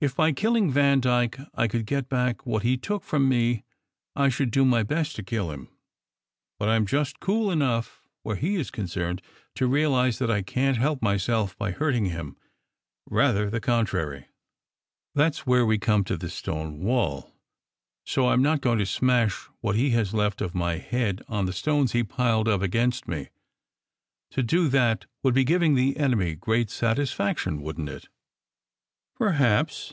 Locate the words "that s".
15.14-15.46